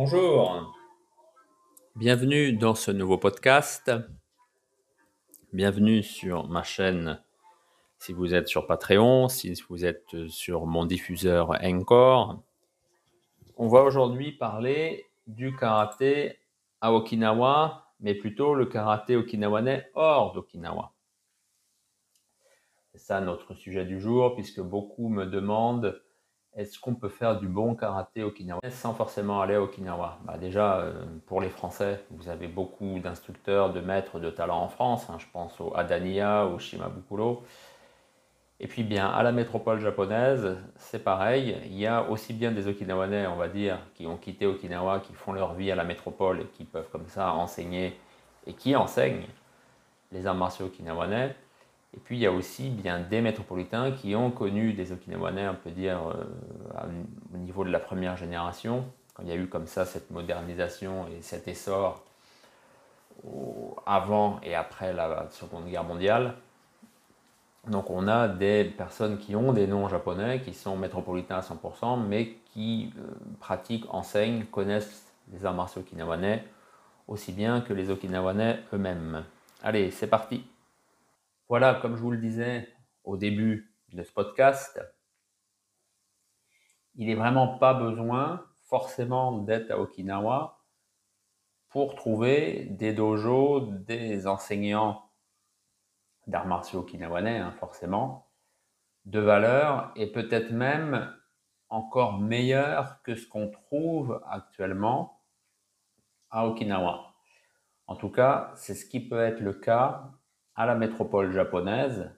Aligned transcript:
Bonjour, 0.00 0.72
bienvenue 1.96 2.52
dans 2.52 2.76
ce 2.76 2.92
nouveau 2.92 3.18
podcast. 3.18 3.90
Bienvenue 5.52 6.04
sur 6.04 6.48
ma 6.48 6.62
chaîne 6.62 7.20
si 7.98 8.12
vous 8.12 8.32
êtes 8.32 8.46
sur 8.46 8.68
Patreon, 8.68 9.26
si 9.26 9.52
vous 9.68 9.84
êtes 9.84 10.28
sur 10.28 10.66
mon 10.66 10.86
diffuseur 10.86 11.58
Encore. 11.64 12.44
On 13.56 13.66
va 13.66 13.82
aujourd'hui 13.82 14.30
parler 14.30 15.04
du 15.26 15.56
karaté 15.56 16.38
à 16.80 16.92
Okinawa, 16.92 17.88
mais 17.98 18.14
plutôt 18.14 18.54
le 18.54 18.66
karaté 18.66 19.16
okinawanais 19.16 19.90
hors 19.94 20.32
d'Okinawa. 20.32 20.92
C'est 22.92 23.00
ça 23.00 23.20
notre 23.20 23.52
sujet 23.54 23.84
du 23.84 24.00
jour, 24.00 24.36
puisque 24.36 24.60
beaucoup 24.60 25.08
me 25.08 25.26
demandent 25.26 26.00
est-ce 26.58 26.80
qu'on 26.80 26.94
peut 26.94 27.08
faire 27.08 27.38
du 27.38 27.46
bon 27.46 27.76
karaté 27.76 28.24
okinawa 28.24 28.60
sans 28.70 28.92
forcément 28.92 29.40
aller 29.40 29.54
à 29.54 29.62
Okinawa 29.62 30.18
bah 30.24 30.36
Déjà, 30.38 30.78
euh, 30.78 31.04
pour 31.26 31.40
les 31.40 31.50
Français, 31.50 32.04
vous 32.10 32.28
avez 32.28 32.48
beaucoup 32.48 32.98
d'instructeurs, 32.98 33.72
de 33.72 33.80
maîtres 33.80 34.18
de 34.18 34.28
talent 34.28 34.60
en 34.60 34.68
France. 34.68 35.08
Hein. 35.08 35.16
je 35.20 35.26
pense 35.32 35.60
au 35.60 35.72
Adania, 35.76 36.46
au 36.46 36.58
Shimabukuro. 36.58 37.44
Et 38.58 38.66
puis 38.66 38.82
bien, 38.82 39.08
à 39.08 39.22
la 39.22 39.30
métropole 39.30 39.78
japonaise, 39.78 40.56
c'est 40.74 41.04
pareil. 41.04 41.56
Il 41.66 41.78
y 41.78 41.86
a 41.86 42.02
aussi 42.10 42.32
bien 42.32 42.50
des 42.50 42.66
Okinawanais, 42.66 43.28
on 43.28 43.36
va 43.36 43.46
dire, 43.46 43.78
qui 43.94 44.08
ont 44.08 44.16
quitté 44.16 44.44
Okinawa, 44.46 44.98
qui 44.98 45.14
font 45.14 45.32
leur 45.32 45.54
vie 45.54 45.70
à 45.70 45.76
la 45.76 45.84
métropole 45.84 46.40
et 46.40 46.46
qui 46.46 46.64
peuvent 46.64 46.90
comme 46.90 47.06
ça 47.06 47.32
enseigner 47.34 47.96
et 48.48 48.52
qui 48.52 48.74
enseignent 48.74 49.28
les 50.10 50.26
arts 50.26 50.34
martiaux 50.34 50.66
okinawanais. 50.66 51.36
Et 51.96 52.00
puis 52.00 52.16
il 52.16 52.20
y 52.20 52.26
a 52.26 52.32
aussi 52.32 52.68
bien 52.68 53.00
des 53.00 53.20
métropolitains 53.20 53.92
qui 53.92 54.14
ont 54.14 54.30
connu 54.30 54.72
des 54.74 54.92
Okinawanais, 54.92 55.48
on 55.48 55.54
peut 55.54 55.70
dire, 55.70 55.98
euh, 56.08 56.86
au 57.34 57.38
niveau 57.38 57.64
de 57.64 57.70
la 57.70 57.80
première 57.80 58.16
génération, 58.16 58.84
quand 59.14 59.22
il 59.22 59.28
y 59.30 59.32
a 59.32 59.36
eu 59.36 59.46
comme 59.46 59.66
ça 59.66 59.84
cette 59.84 60.10
modernisation 60.10 61.06
et 61.08 61.22
cet 61.22 61.48
essor 61.48 62.04
avant 63.86 64.38
et 64.42 64.54
après 64.54 64.92
la 64.92 65.28
Seconde 65.30 65.66
Guerre 65.66 65.84
mondiale. 65.84 66.34
Donc 67.66 67.90
on 67.90 68.06
a 68.06 68.28
des 68.28 68.64
personnes 68.64 69.18
qui 69.18 69.34
ont 69.34 69.52
des 69.52 69.66
noms 69.66 69.88
japonais, 69.88 70.40
qui 70.40 70.54
sont 70.54 70.76
métropolitains 70.76 71.38
à 71.38 71.40
100%, 71.40 72.06
mais 72.06 72.36
qui 72.52 72.92
euh, 72.96 73.02
pratiquent, 73.40 73.92
enseignent, 73.92 74.44
connaissent 74.44 75.06
les 75.32 75.44
arts 75.44 75.54
martiaux 75.54 75.82
okinawanais 75.82 76.44
aussi 77.08 77.32
bien 77.32 77.60
que 77.60 77.72
les 77.72 77.90
okinawanais 77.90 78.60
eux-mêmes. 78.72 79.24
Allez, 79.62 79.90
c'est 79.90 80.06
parti 80.06 80.44
voilà, 81.48 81.74
comme 81.74 81.96
je 81.96 82.02
vous 82.02 82.10
le 82.10 82.18
disais 82.18 82.68
au 83.04 83.16
début 83.16 83.74
de 83.92 84.02
ce 84.02 84.12
podcast, 84.12 84.80
il 86.94 87.06
n'est 87.06 87.14
vraiment 87.14 87.58
pas 87.58 87.72
besoin 87.72 88.44
forcément 88.66 89.38
d'être 89.38 89.70
à 89.70 89.78
Okinawa 89.78 90.62
pour 91.70 91.94
trouver 91.94 92.66
des 92.70 92.92
dojos, 92.92 93.60
des 93.60 94.26
enseignants 94.26 95.10
d'arts 96.26 96.46
martiaux 96.46 96.80
okinawanais, 96.80 97.38
hein, 97.38 97.52
forcément, 97.52 98.30
de 99.06 99.20
valeur 99.20 99.92
et 99.96 100.12
peut-être 100.12 100.50
même 100.50 101.14
encore 101.70 102.18
meilleurs 102.18 103.00
que 103.02 103.14
ce 103.14 103.26
qu'on 103.26 103.50
trouve 103.50 104.22
actuellement 104.28 105.22
à 106.30 106.46
Okinawa. 106.46 107.14
En 107.86 107.96
tout 107.96 108.10
cas, 108.10 108.52
c'est 108.54 108.74
ce 108.74 108.84
qui 108.84 109.00
peut 109.00 109.20
être 109.20 109.40
le 109.40 109.54
cas 109.54 110.10
à 110.58 110.66
la 110.66 110.74
métropole 110.74 111.30
japonaise 111.30 112.10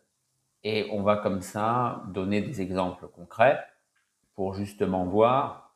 et 0.64 0.88
on 0.92 1.02
va 1.02 1.18
comme 1.18 1.42
ça 1.42 2.02
donner 2.08 2.40
des 2.40 2.62
exemples 2.62 3.06
concrets 3.06 3.62
pour 4.34 4.54
justement 4.54 5.04
voir, 5.04 5.74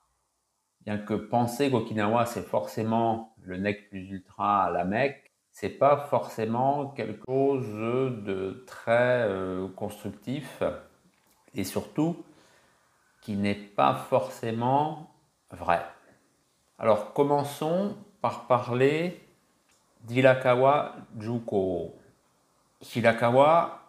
bien 0.80 0.96
que 0.96 1.12
penser 1.12 1.70
qu'Okinawa 1.70 2.24
c'est 2.24 2.42
forcément 2.42 3.34
le 3.42 3.58
nec 3.58 3.90
plus 3.90 4.10
ultra 4.10 4.64
à 4.64 4.70
la 4.70 4.84
Mecque, 4.84 5.30
c'est 5.50 5.68
pas 5.68 5.98
forcément 5.98 6.88
quelque 6.88 7.22
chose 7.28 7.66
de 8.24 8.64
très 8.66 9.28
euh, 9.28 9.68
constructif 9.68 10.62
et 11.54 11.64
surtout 11.64 12.16
qui 13.20 13.36
n'est 13.36 13.54
pas 13.54 13.94
forcément 13.94 15.10
vrai. 15.50 15.84
Alors 16.78 17.12
commençons 17.12 17.94
par 18.22 18.46
parler 18.46 19.20
d'Ilakawa 20.04 20.96
Juko. 21.18 21.94
Hirakawa, 22.84 23.80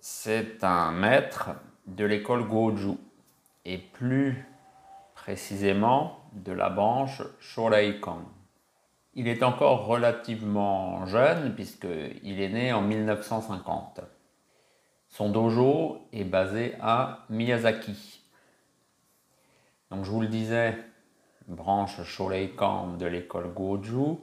c'est 0.00 0.64
un 0.64 0.90
maître 0.90 1.50
de 1.86 2.04
l'école 2.04 2.48
Goju 2.48 2.96
et 3.64 3.78
plus 3.78 4.44
précisément 5.14 6.18
de 6.32 6.50
la 6.52 6.68
branche 6.68 7.22
Shoreikan. 7.38 8.22
Il 9.14 9.28
est 9.28 9.44
encore 9.44 9.86
relativement 9.86 11.06
jeune 11.06 11.54
puisqu'il 11.54 12.40
est 12.40 12.48
né 12.48 12.72
en 12.72 12.82
1950. 12.82 14.00
Son 15.08 15.30
dojo 15.30 16.08
est 16.12 16.24
basé 16.24 16.74
à 16.80 17.20
Miyazaki. 17.30 18.20
Donc 19.90 20.04
je 20.04 20.10
vous 20.10 20.20
le 20.20 20.28
disais, 20.28 20.76
branche 21.46 22.02
Shoreikan 22.02 22.94
de 22.94 23.06
l'école 23.06 23.54
Goju, 23.54 24.16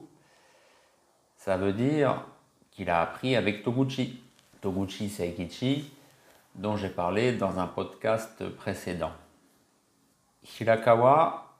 ça 1.36 1.56
veut 1.56 1.72
dire 1.72 2.26
qu'il 2.72 2.90
a 2.90 3.00
appris 3.00 3.36
avec 3.36 3.62
Toguchi, 3.62 4.20
Toguchi 4.60 5.08
Seikichi, 5.08 5.90
dont 6.54 6.76
j'ai 6.76 6.88
parlé 6.88 7.32
dans 7.32 7.58
un 7.58 7.66
podcast 7.66 8.48
précédent. 8.50 9.12
Hirakawa 10.42 11.54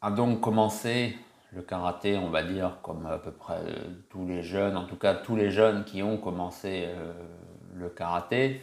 a 0.00 0.10
donc 0.10 0.40
commencé 0.40 1.16
le 1.52 1.62
karaté, 1.62 2.16
on 2.16 2.30
va 2.30 2.42
dire, 2.42 2.78
comme 2.82 3.06
à 3.06 3.18
peu 3.18 3.32
près 3.32 3.60
tous 4.08 4.26
les 4.26 4.42
jeunes, 4.42 4.76
en 4.76 4.84
tout 4.84 4.96
cas 4.96 5.14
tous 5.14 5.36
les 5.36 5.50
jeunes 5.50 5.84
qui 5.84 6.02
ont 6.02 6.16
commencé 6.16 6.84
euh, 6.86 7.12
le 7.74 7.88
karaté, 7.88 8.62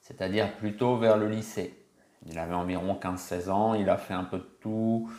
c'est-à-dire 0.00 0.52
plutôt 0.56 0.96
vers 0.96 1.16
le 1.16 1.28
lycée. 1.28 1.78
Il 2.26 2.38
avait 2.38 2.54
environ 2.54 2.98
15-16 3.00 3.50
ans, 3.50 3.74
il 3.74 3.88
a 3.88 3.96
fait 3.96 4.14
un 4.14 4.24
peu 4.24 4.38
de 4.38 4.48
tout, 4.60 5.10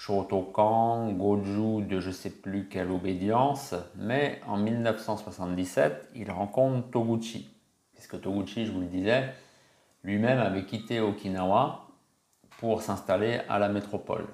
Shotokan, 0.00 1.12
Goju 1.12 1.82
de 1.82 2.00
je 2.00 2.10
sais 2.10 2.30
plus 2.30 2.68
quelle 2.68 2.90
obédience, 2.90 3.74
mais 3.96 4.40
en 4.48 4.56
1977, 4.56 6.12
il 6.14 6.30
rencontre 6.30 6.88
Toguchi, 6.88 7.50
puisque 7.92 8.18
Toguchi, 8.18 8.64
je 8.64 8.72
vous 8.72 8.80
le 8.80 8.86
disais, 8.86 9.28
lui-même 10.02 10.38
avait 10.38 10.64
quitté 10.64 11.00
Okinawa 11.00 11.86
pour 12.60 12.80
s'installer 12.80 13.40
à 13.50 13.58
la 13.58 13.68
métropole. 13.68 14.24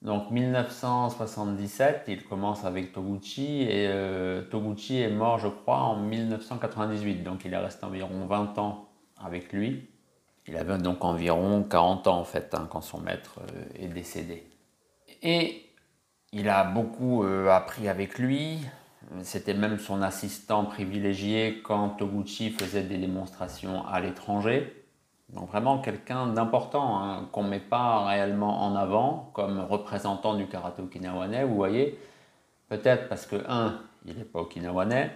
Donc 0.00 0.30
1977, 0.30 2.04
il 2.08 2.24
commence 2.24 2.64
avec 2.64 2.94
Toguchi 2.94 3.60
et 3.64 3.88
euh, 3.88 4.40
Toguchi 4.40 5.02
est 5.02 5.10
mort, 5.10 5.38
je 5.38 5.48
crois, 5.48 5.80
en 5.80 5.96
1998. 5.96 7.22
Donc 7.22 7.44
il 7.44 7.52
est 7.52 7.58
resté 7.58 7.84
environ 7.84 8.24
20 8.24 8.56
ans 8.56 8.88
avec 9.22 9.52
lui. 9.52 9.86
Il 10.46 10.56
avait 10.56 10.78
donc 10.78 11.04
environ 11.04 11.62
40 11.62 12.06
ans 12.06 12.20
en 12.20 12.24
fait 12.24 12.54
hein, 12.54 12.66
quand 12.70 12.80
son 12.80 13.00
maître 13.02 13.40
euh, 13.54 13.64
est 13.84 13.88
décédé. 13.88 14.46
Et 15.24 15.64
il 16.32 16.50
a 16.50 16.64
beaucoup 16.64 17.24
euh, 17.24 17.48
appris 17.48 17.88
avec 17.88 18.18
lui. 18.18 18.58
C'était 19.22 19.54
même 19.54 19.78
son 19.78 20.02
assistant 20.02 20.64
privilégié 20.64 21.62
quand 21.64 21.90
Toguchi 21.90 22.50
faisait 22.50 22.82
des 22.82 22.98
démonstrations 22.98 23.86
à 23.86 24.00
l'étranger. 24.00 24.84
Donc 25.30 25.48
vraiment 25.48 25.78
quelqu'un 25.78 26.26
d'important 26.26 27.02
hein, 27.02 27.28
qu'on 27.32 27.44
ne 27.44 27.48
met 27.48 27.60
pas 27.60 28.04
réellement 28.06 28.64
en 28.64 28.76
avant 28.76 29.30
comme 29.32 29.60
représentant 29.60 30.34
du 30.34 30.46
karaté 30.46 30.82
okinawanais. 30.82 31.44
Vous 31.44 31.54
voyez, 31.54 31.98
peut-être 32.68 33.08
parce 33.08 33.26
que 33.26 33.36
un, 33.48 33.80
il 34.04 34.16
n'est 34.16 34.24
pas 34.24 34.40
okinawanais. 34.40 35.10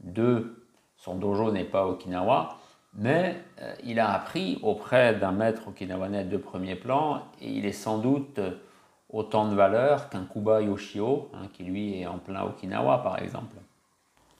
Deux, 0.00 0.66
son 0.96 1.14
dojo 1.14 1.52
n'est 1.52 1.64
pas 1.64 1.86
Okinawa. 1.86 2.58
Mais 2.94 3.36
euh, 3.60 3.74
il 3.84 4.00
a 4.00 4.12
appris 4.12 4.58
auprès 4.62 5.14
d'un 5.14 5.32
maître 5.32 5.68
okinawanais 5.68 6.24
de 6.24 6.36
premier 6.36 6.74
plan 6.74 7.22
et 7.40 7.48
il 7.48 7.64
est 7.64 7.72
sans 7.72 7.98
doute 7.98 8.40
autant 9.12 9.48
de 9.48 9.54
valeur 9.54 10.08
qu'un 10.08 10.24
Kuba 10.24 10.62
Yoshio, 10.62 11.30
hein, 11.34 11.48
qui 11.52 11.64
lui 11.64 12.00
est 12.00 12.06
en 12.06 12.18
plein 12.18 12.42
Okinawa 12.44 12.98
par 12.98 13.22
exemple. 13.22 13.56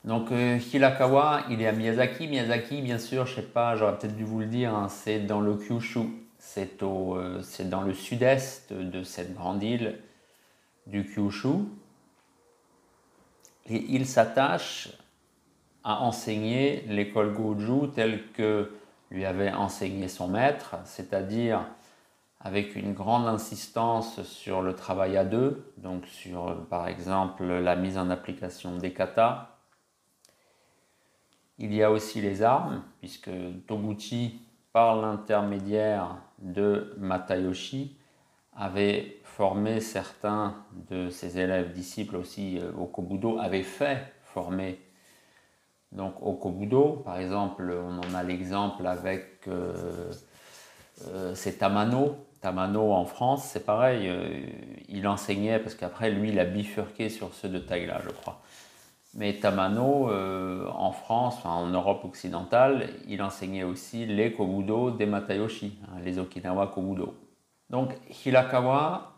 Donc 0.05 0.33
euh, 0.33 0.59
Hirakawa, 0.59 1.43
il 1.51 1.63
est 1.63 1.67
à 1.67 1.73
Miyazaki. 1.73 2.27
Miyazaki, 2.27 2.83
bien 2.83 2.99
sûr, 2.99 3.27
je 3.27 3.37
sais 3.37 3.43
pas, 3.43 3.77
j'aurais 3.77 3.97
peut-être 3.99 4.17
dû 4.17 4.25
vous 4.25 4.41
le 4.41 4.47
dire, 4.47 4.75
hein, 4.75 4.89
c'est 4.89 5.21
dans 5.21 5.41
le 5.41 5.55
Kyushu, 5.55 6.01
c'est 6.39 6.83
euh, 6.83 7.41
dans 7.67 7.83
le 7.83 7.95
sud-est 7.95 8.73
de 8.73 9.05
cette 9.05 9.35
grande 9.35 9.63
île 9.63 9.99
du 10.87 11.05
Kyushu. 11.05 11.67
Et 13.69 13.85
il 13.91 14.07
s'attache 14.07 14.89
à 15.85 16.01
enseigner 16.01 16.85
l'école 16.89 17.33
Goju 17.33 17.91
telle 17.95 18.31
que 18.33 18.73
lui 19.11 19.25
avait 19.25 19.53
enseigné 19.53 20.09
son 20.09 20.29
maître, 20.29 20.77
c'est-à-dire 20.85 21.65
avec 22.43 22.75
une 22.75 22.93
grande 22.93 23.27
insistance 23.27 24.23
sur 24.25 24.63
le 24.63 24.75
travail 24.75 25.17
à 25.17 25.25
deux, 25.25 25.73
donc 25.77 26.07
sur 26.07 26.67
par 26.69 26.89
exemple 26.89 27.45
la 27.45 27.77
mise 27.77 27.97
en 27.97 28.11
application 28.11 28.77
des 28.77 28.93
katas. 28.93 29.49
Il 31.59 31.73
y 31.73 31.83
a 31.83 31.91
aussi 31.93 32.21
les 32.21 32.43
armes, 32.43 32.83
puisque 32.99 33.31
Toguchi, 33.69 34.41
par 34.73 35.01
l'intermédiaire 35.01 36.17
de 36.39 36.95
Matayoshi, 36.99 37.97
avait 38.55 39.21
formé 39.23 39.81
certains 39.81 40.57
de 40.91 41.09
ses 41.11 41.39
élèves 41.39 41.73
disciples 41.73 42.17
aussi 42.17 42.59
euh, 42.59 42.73
au 42.73 42.87
Kobudo, 42.87 43.39
avait 43.39 43.63
fait 43.63 44.13
former 44.25 44.79
donc 45.93 46.15
au 46.23 46.35
Kobudo. 46.35 47.03
Par 47.05 47.19
exemple, 47.19 47.73
on 47.73 47.99
en 47.99 48.15
a 48.15 48.23
l'exemple 48.23 48.87
avec 48.87 49.47
euh, 49.49 50.13
euh. 51.07 51.35
Tamano 52.43 52.93
en 52.93 53.07
France, 53.07 53.45
c'est 53.45 53.65
pareil, 53.65 54.13
il 54.89 55.09
enseignait, 55.09 55.59
parce 55.59 55.75
qu'après 55.75 56.11
lui, 56.11 56.29
il 56.31 56.39
a 56.39 56.45
bifurqué 56.45 57.09
sur 57.09 57.33
ceux 57.33 57.49
de 57.49 57.59
Taïla, 57.59 58.03
je 58.05 58.11
crois. 58.11 58.43
Mais 59.15 59.35
Tamano, 59.35 60.11
en 60.11 60.93
France, 60.93 61.37
en 61.47 61.67
Europe 61.69 62.05
occidentale, 62.05 62.91
il 63.09 63.23
enseignait 63.23 63.63
aussi 63.63 64.07
les 64.07 64.33
Kobudo 64.33 64.91
des 64.91 65.07
Matayoshi, 65.07 65.79
hein, 65.85 66.01
les 66.05 66.19
Okinawa 66.19 66.67
Kobudo. 66.67 67.15
Donc 67.71 67.91
Hirakawa, 68.25 69.13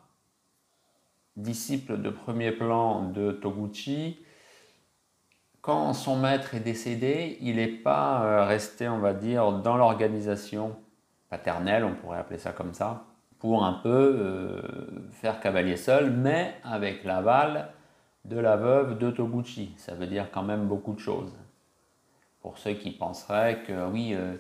disciple 1.37 2.01
de 2.01 2.11
premier 2.11 2.53
plan 2.53 3.09
de 3.09 3.33
Toguchi, 3.33 4.19
quand 5.61 5.95
son 5.95 6.17
maître 6.17 6.55
est 6.55 6.61
décédé, 6.61 7.39
il 7.41 7.57
n'est 7.57 7.69
pas 7.69 8.23
euh, 8.23 8.45
resté, 8.45 8.87
on 8.87 8.99
va 8.99 9.15
dire, 9.15 9.51
dans 9.51 9.79
l'organisation 9.79 10.77
paternelle, 11.31 11.85
on 11.85 11.95
pourrait 11.95 12.19
appeler 12.19 12.39
ça 12.39 12.53
comme 12.53 12.75
ça, 12.75 13.07
pour 13.45 13.63
un 13.63 13.75
peu 13.75 14.17
euh, 14.19 14.63
faire 15.11 15.39
cavalier 15.39 15.77
seul, 15.77 16.11
mais 16.11 16.55
avec 16.65 17.05
l'aval 17.05 17.69
de 18.25 18.39
la 18.39 18.57
veuve 18.57 18.97
de 18.97 19.11
Toguchi. 19.11 19.75
Ça 19.77 19.95
veut 19.95 20.07
dire 20.07 20.31
quand 20.33 20.43
même 20.43 20.67
beaucoup 20.67 20.95
de 20.95 20.99
choses. 20.99 21.35
Pour 22.41 22.57
ceux 22.57 22.73
qui 22.73 22.91
penseraient 22.91 23.63
que 23.67 23.87
oui, 23.91 24.15
euh, 24.15 24.37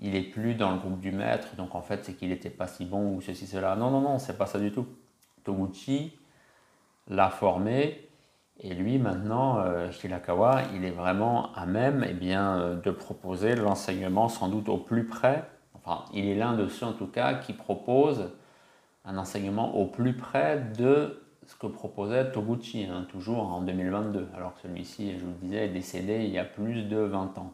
il 0.00 0.16
est 0.16 0.24
plus 0.24 0.56
dans 0.56 0.72
le 0.72 0.78
groupe 0.78 0.98
du 0.98 1.12
maître, 1.12 1.54
donc 1.54 1.76
en 1.76 1.80
fait 1.80 2.04
c'est 2.04 2.14
qu'il 2.14 2.30
n'était 2.30 2.50
pas 2.50 2.66
si 2.66 2.84
bon 2.84 3.14
ou 3.14 3.20
ceci, 3.20 3.46
cela. 3.46 3.76
Non, 3.76 3.92
non, 3.92 4.00
non, 4.00 4.18
c'est 4.18 4.36
pas 4.36 4.46
ça 4.46 4.58
du 4.58 4.72
tout. 4.72 4.88
Toguchi 5.44 6.18
l'a 7.06 7.30
formé 7.30 8.08
et 8.58 8.74
lui 8.74 8.98
maintenant, 8.98 9.60
euh, 9.60 9.92
Hirakawa, 10.02 10.62
il 10.74 10.84
est 10.84 10.90
vraiment 10.90 11.52
à 11.54 11.66
même 11.66 12.04
eh 12.08 12.14
bien, 12.14 12.58
euh, 12.58 12.74
de 12.74 12.90
proposer 12.90 13.54
l'enseignement 13.54 14.28
sans 14.28 14.48
doute 14.48 14.68
au 14.68 14.78
plus 14.78 15.06
près, 15.06 15.44
il 16.12 16.26
est 16.26 16.34
l'un 16.34 16.54
de 16.54 16.68
ceux 16.68 16.86
en 16.86 16.92
tout 16.92 17.06
cas 17.06 17.34
qui 17.34 17.52
propose 17.52 18.30
un 19.04 19.18
enseignement 19.18 19.76
au 19.76 19.86
plus 19.86 20.16
près 20.16 20.60
de 20.78 21.20
ce 21.46 21.54
que 21.56 21.66
proposait 21.66 22.32
Toguchi, 22.32 22.84
hein, 22.84 23.06
toujours 23.10 23.52
en 23.52 23.60
2022, 23.60 24.28
alors 24.34 24.54
que 24.54 24.62
celui-ci, 24.62 25.18
je 25.18 25.24
vous 25.24 25.32
le 25.32 25.46
disais, 25.46 25.66
est 25.66 25.68
décédé 25.68 26.24
il 26.24 26.30
y 26.30 26.38
a 26.38 26.44
plus 26.44 26.84
de 26.84 26.96
20 26.96 27.36
ans. 27.38 27.52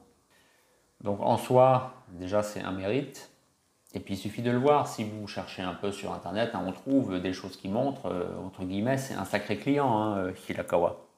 Donc 1.02 1.20
en 1.20 1.36
soi, 1.36 1.94
déjà 2.10 2.42
c'est 2.42 2.60
un 2.60 2.72
mérite. 2.72 3.30
Et 3.92 3.98
puis 3.98 4.14
il 4.14 4.16
suffit 4.16 4.42
de 4.42 4.52
le 4.52 4.58
voir, 4.58 4.86
si 4.86 5.02
vous 5.02 5.26
cherchez 5.26 5.62
un 5.62 5.74
peu 5.74 5.90
sur 5.90 6.12
internet, 6.12 6.50
hein, 6.54 6.62
on 6.64 6.70
trouve 6.70 7.20
des 7.20 7.32
choses 7.32 7.56
qui 7.56 7.68
montrent, 7.68 8.06
euh, 8.06 8.38
entre 8.46 8.62
guillemets, 8.62 8.98
c'est 8.98 9.14
un 9.14 9.24
sacré 9.24 9.56
client, 9.56 9.98
hein, 9.98 10.18
euh, 10.18 10.32
Hirakawa. 10.48 11.09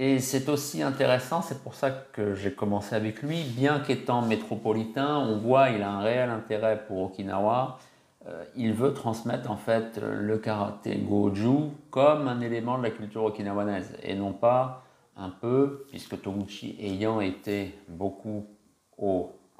Et 0.00 0.20
c'est 0.20 0.48
aussi 0.48 0.82
intéressant, 0.82 1.42
c'est 1.42 1.60
pour 1.60 1.74
ça 1.74 1.90
que 1.90 2.34
j'ai 2.36 2.52
commencé 2.52 2.94
avec 2.94 3.20
lui, 3.20 3.42
bien 3.42 3.80
qu'étant 3.80 4.22
métropolitain, 4.22 5.18
on 5.18 5.38
voit 5.38 5.70
il 5.70 5.82
a 5.82 5.90
un 5.90 6.00
réel 6.00 6.30
intérêt 6.30 6.84
pour 6.86 7.02
Okinawa. 7.02 7.78
Euh, 8.26 8.44
il 8.56 8.74
veut 8.74 8.94
transmettre 8.94 9.50
en 9.50 9.56
fait 9.56 9.98
le 10.00 10.38
karaté 10.38 10.96
goju 10.96 11.70
comme 11.90 12.28
un 12.28 12.40
élément 12.40 12.78
de 12.78 12.84
la 12.84 12.90
culture 12.90 13.24
okinawanaise 13.24 13.96
et 14.02 14.14
non 14.14 14.32
pas 14.32 14.84
un 15.16 15.30
peu, 15.30 15.84
puisque 15.88 16.20
Toguchi 16.20 16.76
ayant 16.80 17.20
été 17.20 17.76
beaucoup 17.88 18.46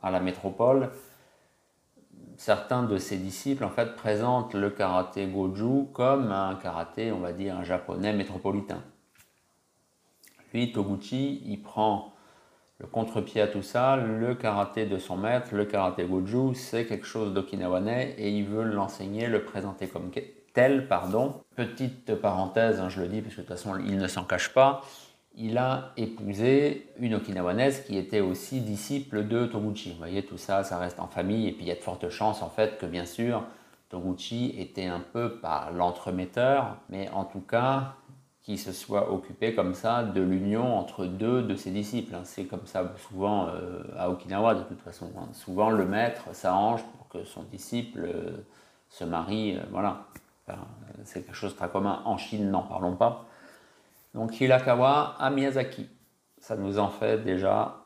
à 0.02 0.10
la 0.10 0.20
métropole, 0.20 0.90
certains 2.36 2.84
de 2.84 2.96
ses 2.98 3.16
disciples 3.16 3.64
en 3.64 3.70
fait 3.70 3.96
présentent 3.96 4.54
le 4.54 4.70
karaté 4.70 5.26
goju 5.26 5.86
comme 5.92 6.30
un 6.30 6.54
karaté, 6.56 7.10
on 7.10 7.18
va 7.18 7.32
dire, 7.32 7.56
un 7.56 7.64
japonais 7.64 8.12
métropolitain. 8.12 8.82
Lui, 10.52 10.72
Toguchi, 10.72 11.42
il 11.46 11.62
prend 11.62 12.14
le 12.78 12.86
contre-pied 12.86 13.40
à 13.40 13.48
tout 13.48 13.62
ça, 13.62 13.96
le 13.96 14.34
karaté 14.34 14.86
de 14.86 14.98
son 14.98 15.16
maître, 15.16 15.48
le 15.52 15.64
karaté 15.64 16.04
goju, 16.04 16.54
c'est 16.54 16.86
quelque 16.86 17.06
chose 17.06 17.34
d'okinawanais 17.34 18.14
et 18.18 18.30
il 18.30 18.44
veut 18.44 18.62
l'enseigner, 18.62 19.26
le 19.26 19.42
présenter 19.42 19.88
comme 19.88 20.10
tel, 20.54 20.86
pardon. 20.86 21.42
Petite 21.56 22.14
parenthèse, 22.14 22.78
hein, 22.78 22.88
je 22.88 23.00
le 23.00 23.08
dis 23.08 23.20
parce 23.20 23.34
que 23.34 23.40
de 23.40 23.46
toute 23.46 23.56
façon 23.56 23.76
il 23.78 23.98
ne 23.98 24.06
s'en 24.06 24.22
cache 24.22 24.54
pas, 24.54 24.82
il 25.40 25.56
a 25.56 25.92
épousé 25.96 26.88
une 26.98 27.14
Okinawanaise 27.14 27.84
qui 27.84 27.96
était 27.96 28.20
aussi 28.20 28.60
disciple 28.60 29.28
de 29.28 29.46
Toguchi. 29.46 29.92
Vous 29.92 29.98
voyez, 29.98 30.24
tout 30.24 30.36
ça, 30.36 30.64
ça 30.64 30.78
reste 30.78 30.98
en 30.98 31.06
famille. 31.06 31.46
Et 31.46 31.52
puis 31.52 31.64
il 31.64 31.68
y 31.68 31.70
a 31.70 31.76
de 31.76 31.80
fortes 31.80 32.08
chances, 32.10 32.42
en 32.42 32.50
fait, 32.50 32.76
que 32.78 32.86
bien 32.86 33.04
sûr, 33.04 33.44
Toguchi 33.88 34.54
était 34.58 34.86
un 34.86 35.00
peu 35.00 35.36
pas 35.38 35.70
l'entremetteur, 35.72 36.78
mais 36.90 37.08
en 37.10 37.24
tout 37.24 37.40
cas, 37.40 37.94
qu'il 38.48 38.58
se 38.58 38.72
soit 38.72 39.12
occupé 39.12 39.54
comme 39.54 39.74
ça 39.74 40.02
de 40.02 40.22
l'union 40.22 40.78
entre 40.78 41.04
deux 41.04 41.42
de 41.42 41.54
ses 41.54 41.70
disciples. 41.70 42.14
Hein. 42.14 42.22
C'est 42.24 42.44
comme 42.44 42.64
ça 42.64 42.94
souvent 42.96 43.48
euh, 43.48 43.82
à 43.98 44.08
Okinawa, 44.08 44.54
de 44.54 44.62
toute 44.62 44.80
façon. 44.80 45.12
Hein. 45.18 45.28
Souvent, 45.34 45.68
le 45.68 45.84
maître 45.84 46.34
s'arrange 46.34 46.82
pour 46.82 47.08
que 47.08 47.26
son 47.26 47.42
disciple 47.42 48.06
euh, 48.06 48.46
se 48.88 49.04
marie. 49.04 49.58
Euh, 49.58 49.60
voilà. 49.70 50.06
c'est 51.04 51.26
quelque 51.26 51.36
chose 51.36 51.52
de 51.52 51.58
très 51.58 51.68
commun. 51.68 52.00
En 52.06 52.16
Chine, 52.16 52.50
n'en 52.50 52.62
parlons 52.62 52.96
pas. 52.96 53.26
Donc 54.14 54.40
Hirakawa 54.40 55.16
à 55.18 55.28
Miyazaki. 55.28 55.86
Ça 56.40 56.56
nous 56.56 56.78
en 56.78 56.88
fait 56.88 57.18
déjà 57.18 57.84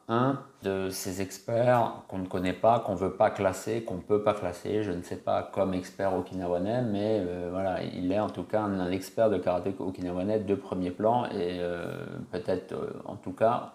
de 0.62 0.91
ces 0.91 1.20
experts 1.20 2.03
qu'on 2.09 2.19
ne 2.19 2.26
connaît 2.26 2.53
pas, 2.53 2.81
qu'on 2.81 2.93
ne 2.93 2.99
veut 2.99 3.17
pas 3.17 3.31
classer, 3.31 3.85
qu'on 3.85 3.97
ne 3.97 4.00
peut 4.00 4.23
pas 4.23 4.35
classer. 4.35 4.82
Je 4.82 4.93
ne 4.93 5.03
sais 5.03 5.17
pas 5.17 5.43
comme 5.43 5.75
expert 5.75 6.14
okinawanais, 6.14 6.82
mais 6.82 7.20
euh, 7.20 7.49
voilà, 7.50 7.82
il 7.82 8.11
est 8.12 8.20
en 8.20 8.31
tout 8.31 8.44
cas 8.44 8.62
un, 8.62 8.91
expert 8.91 9.31
de 9.31 9.38
karaté 9.38 9.75
okinawanais 9.79 10.41
de 10.41 10.55
premier 10.55 10.91
plan 10.91 11.26
et 11.26 11.59
euh, 11.61 12.06
peut-être 12.31 12.73
euh, 12.73 12.93
en 13.05 13.17
tout 13.17 13.32
cas 13.32 13.73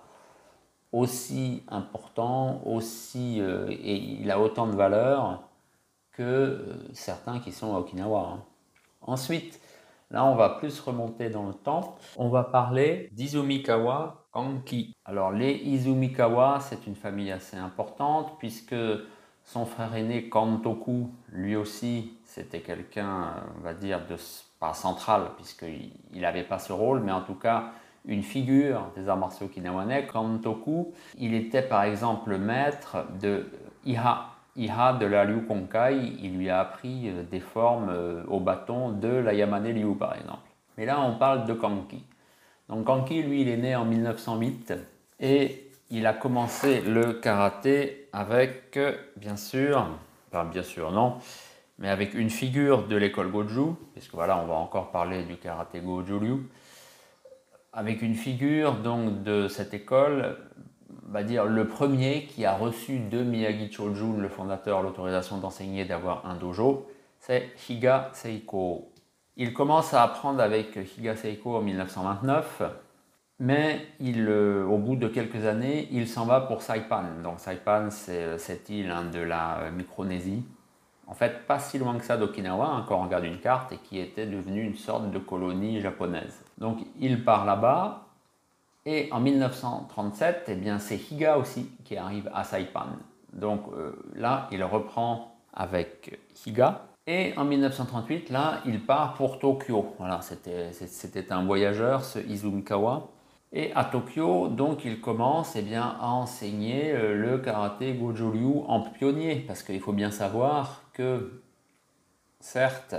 aussi 0.92 1.64
important, 1.68 2.62
aussi 2.66 3.42
et 3.42 3.96
il 3.96 4.32
a 4.32 4.40
autant 4.40 4.68
de 4.68 4.76
valeur 4.76 5.44
que 6.14 6.66
certains 6.94 7.40
qui 7.40 7.52
sont 7.52 7.76
à 7.76 7.80
Okinawa. 7.80 8.20
Hein. 8.20 8.44
Ensuite, 9.02 9.60
Là, 10.10 10.24
on 10.24 10.36
va 10.36 10.50
plus 10.50 10.80
remonter 10.80 11.30
dans 11.30 11.48
le 11.48 11.54
temps. 11.54 11.98
On 12.16 12.30
va 12.30 12.44
parler 12.44 13.10
d'Izumikawa 13.12 14.27
Kanki. 14.38 14.94
Alors, 15.04 15.32
les 15.32 15.56
Izumikawa, 15.56 16.60
c'est 16.60 16.86
une 16.86 16.94
famille 16.94 17.32
assez 17.32 17.58
importante 17.58 18.38
puisque 18.38 18.76
son 19.44 19.66
frère 19.66 19.96
aîné 19.96 20.30
Kantoku, 20.30 21.10
lui 21.32 21.56
aussi, 21.56 22.14
c'était 22.24 22.60
quelqu'un, 22.60 23.34
on 23.58 23.64
va 23.64 23.74
dire, 23.74 24.00
pas 24.60 24.76
central 24.76 25.32
puisqu'il 25.38 26.22
n'avait 26.22 26.44
pas 26.44 26.60
ce 26.60 26.72
rôle, 26.72 27.00
mais 27.00 27.12
en 27.12 27.22
tout 27.22 27.34
cas, 27.34 27.72
une 28.06 28.22
figure 28.22 28.92
des 28.96 29.10
arts 29.10 29.18
martiaux 29.18 29.48
kinawanais. 29.48 30.06
Kantoku, 30.06 30.94
il 31.18 31.34
était 31.34 31.64
par 31.64 31.82
exemple 31.82 32.38
maître 32.38 33.08
de 33.20 33.48
Iha, 33.86 34.28
Iha 34.56 34.94
de 34.94 35.08
la 35.08 35.26
Liu 35.26 35.48
Konkai, 35.48 35.98
il 36.22 36.38
lui 36.38 36.52
a 36.52 36.60
appris 36.60 37.10
euh, 37.10 37.24
des 37.24 37.40
formes 37.40 37.90
euh, 37.90 38.24
au 38.28 38.40
bâton 38.40 38.92
de 38.92 39.08
la 39.08 39.34
Yamane 39.34 39.72
Liu 39.72 39.96
par 39.96 40.16
exemple. 40.16 40.48
Mais 40.78 40.86
là 40.86 41.02
on 41.02 41.18
parle 41.18 41.48
de 41.48 41.54
Kanki. 41.54 42.04
Donc 42.70 42.86
Kanki, 42.86 43.24
lui, 43.24 43.42
il 43.42 43.48
est 43.50 43.58
né 43.58 43.76
en 43.76 43.86
1908 43.86 44.74
et 45.20 45.70
il 45.90 46.06
a 46.06 46.14
commencé 46.14 46.82
le 46.82 47.14
karaté 47.14 48.10
avec, 48.14 48.78
euh, 48.78 48.96
bien 49.16 49.38
sûr, 49.38 49.88
enfin 50.30 50.46
bien 50.46 50.64
sûr 50.64 50.92
non, 50.92 51.16
mais 51.80 51.90
avec 51.90 52.14
une 52.14 52.30
figure 52.30 52.88
de 52.88 52.96
l'école 52.96 53.32
Goju, 53.32 53.76
puisque 53.94 54.14
voilà, 54.14 54.38
on 54.38 54.48
va 54.48 54.56
encore 54.56 54.92
parler 54.92 55.24
du 55.24 55.38
karaté 55.38 55.80
Goju 55.80 56.20
Liu, 56.20 56.50
avec 57.72 58.02
une 58.02 58.16
figure 58.16 58.74
donc 58.74 59.24
de 59.24 59.48
cette 59.48 59.74
école 59.74 60.36
va 61.08 61.24
dire, 61.24 61.46
le 61.46 61.68
premier 61.68 62.26
qui 62.26 62.46
a 62.46 62.56
reçu 62.56 63.00
de 63.00 63.24
Miyagi 63.24 63.72
Chojun, 63.72 64.18
le 64.18 64.30
fondateur, 64.30 64.82
l'autorisation 64.82 65.38
d'enseigner 65.38 65.86
d'avoir 65.86 66.26
un 66.26 66.36
dojo, 66.36 66.88
c'est 67.20 67.50
Higa 67.70 68.12
Seiko. 68.14 68.92
Il 69.40 69.54
commence 69.54 69.94
à 69.94 70.02
apprendre 70.02 70.42
avec 70.42 70.80
Higa 70.98 71.16
Seiko 71.16 71.58
en 71.58 71.62
1929, 71.62 72.64
mais 73.40 73.86
euh, 74.02 74.66
au 74.66 74.80
bout 74.80 74.96
de 74.96 75.08
quelques 75.08 75.46
années, 75.46 75.88
il 75.92 76.08
s'en 76.08 76.26
va 76.26 76.42
pour 76.42 76.64
Saipan. 76.64 77.04
Donc 77.24 77.40
Saipan, 77.40 77.92
c'est 77.92 78.24
euh, 78.24 78.38
cette 78.40 78.68
île 78.70 78.90
hein, 78.90 79.06
de 79.14 79.20
la 79.20 79.60
euh, 79.60 79.72
Micronésie. 79.72 80.44
En 81.06 81.14
fait, 81.14 81.46
pas 81.46 81.60
si 81.60 81.78
loin 81.78 82.00
que 82.00 82.04
ça 82.04 82.18
d'Okinawa, 82.18 82.66
hein, 82.66 82.86
quand 82.88 83.00
on 83.00 83.04
regarde 83.04 83.26
une 83.26 83.40
carte, 83.40 83.72
et 83.74 83.78
qui 83.78 84.00
était 84.00 84.26
devenue 84.26 84.64
une 84.64 84.76
sorte 84.76 85.12
de 85.12 85.20
colonie 85.20 85.82
japonaise. 85.82 86.44
Donc 86.58 86.80
il 87.00 87.24
part 87.24 87.46
là-bas, 87.46 88.08
et 88.88 89.08
en 89.12 89.20
1937, 89.20 90.46
eh 90.48 90.56
bien, 90.56 90.80
c'est 90.80 91.12
Higa 91.12 91.38
aussi 91.38 91.70
qui 91.86 91.96
arrive 91.96 92.28
à 92.34 92.44
Saipan. 92.44 92.88
Donc 93.34 93.66
là, 94.16 94.48
il 94.52 94.64
reprend 94.64 95.38
avec 95.54 96.20
Higa. 96.46 96.87
Et 97.10 97.34
en 97.38 97.46
1938, 97.46 98.30
là, 98.30 98.62
il 98.66 98.86
part 98.86 99.14
pour 99.14 99.40
Tokyo. 99.40 99.96
Voilà, 99.98 100.20
c'était 100.22 101.32
un 101.32 101.46
voyageur, 101.46 102.04
ce 102.04 102.20
Izumikawa. 102.20 103.10
Et 103.54 103.72
à 103.74 103.86
Tokyo, 103.86 104.50
donc, 104.50 104.84
il 104.84 105.00
commence 105.00 105.56
eh 105.56 105.62
bien, 105.62 105.96
à 106.02 106.08
enseigner 106.08 106.92
euh, 106.92 107.16
le 107.16 107.38
karaté 107.38 107.94
Gojo-ryu 107.94 108.62
en 108.68 108.82
pionnier. 108.82 109.36
Parce 109.48 109.64
qu'il 109.64 109.80
faut 109.80 109.94
bien 109.94 110.12
savoir 110.12 110.84
que, 110.94 111.42
certes, 112.42 112.96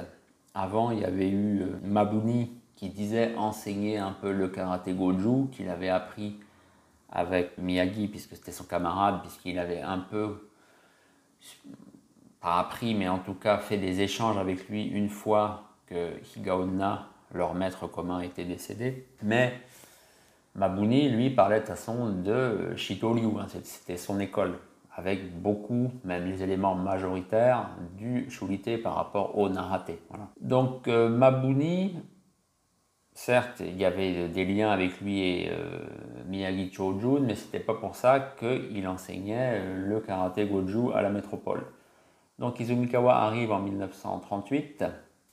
Avant, 0.54 0.90
il 0.90 1.00
y 1.00 1.04
avait 1.04 1.28
eu 1.28 1.60
euh, 1.60 1.78
Mabuni 1.82 2.50
qui 2.74 2.88
disait 2.88 3.34
enseigner 3.36 3.98
un 3.98 4.12
peu 4.12 4.32
le 4.32 4.48
karaté 4.48 4.92
goju 4.92 5.50
qu'il 5.52 5.68
avait 5.68 5.88
appris 5.88 6.36
avec 7.10 7.58
Miyagi, 7.58 8.08
puisque 8.08 8.36
c'était 8.36 8.52
son 8.52 8.64
camarade, 8.64 9.20
puisqu'il 9.20 9.58
avait 9.58 9.82
un 9.82 9.98
peu, 9.98 10.50
pas 12.40 12.58
appris, 12.58 12.94
mais 12.94 13.08
en 13.08 13.18
tout 13.18 13.34
cas 13.34 13.58
fait 13.58 13.78
des 13.78 14.00
échanges 14.00 14.38
avec 14.38 14.68
lui 14.68 14.84
une 14.86 15.08
fois 15.08 15.64
que 15.86 16.12
Higaonna, 16.36 17.08
leur 17.34 17.54
maître 17.54 17.86
commun, 17.86 18.20
était 18.20 18.44
décédé. 18.44 19.06
Mais 19.22 19.54
Mabuni, 20.54 21.08
lui, 21.08 21.30
parlait 21.30 21.60
de 21.60 21.66
façon 21.66 22.10
de 22.10 22.74
Shitoryu, 22.76 23.28
c'était 23.62 23.96
son 23.96 24.18
école, 24.18 24.58
avec 24.94 25.40
beaucoup, 25.40 25.92
même 26.04 26.26
les 26.26 26.42
éléments 26.42 26.74
majoritaires, 26.74 27.70
du 27.96 28.28
Shulite 28.28 28.82
par 28.82 28.96
rapport 28.96 29.38
au 29.38 29.48
Narate. 29.48 29.92
Donc 30.40 30.88
euh, 30.88 31.08
Mabuni, 31.08 31.96
certes, 33.12 33.60
il 33.60 33.76
y 33.76 33.84
avait 33.84 34.28
des 34.28 34.44
liens 34.44 34.70
avec 34.70 35.00
lui 35.00 35.20
et 35.20 35.50
euh, 35.50 35.86
Miyagi 36.26 36.72
Chojun, 36.72 37.20
mais 37.20 37.36
ce 37.36 37.44
n'était 37.44 37.60
pas 37.60 37.74
pour 37.74 37.94
ça 37.94 38.34
qu'il 38.38 38.86
enseignait 38.88 39.62
le 39.76 40.00
karaté 40.00 40.46
goju 40.46 40.92
à 40.92 41.02
la 41.02 41.10
métropole. 41.10 41.64
Donc 42.38 42.60
Izumikawa 42.60 43.16
arrive 43.16 43.52
en 43.52 43.60
1938 43.60 44.84